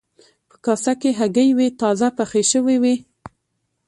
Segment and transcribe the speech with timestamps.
[0.49, 2.95] په کاسه کې هګۍ وې تازه پخې شوې وې.